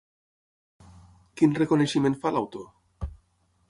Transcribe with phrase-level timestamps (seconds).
[1.41, 2.69] Quin reconeixement fa l'autor?